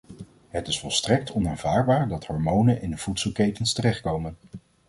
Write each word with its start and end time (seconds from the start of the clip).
Het 0.49 0.67
is 0.67 0.79
volstrekt 0.79 1.31
onaanvaardbaar 1.31 2.07
dat 2.07 2.25
hormonen 2.25 2.81
in 2.81 2.91
de 2.91 2.97
voedselketens 2.97 3.73
terechtkomen. 3.73 4.37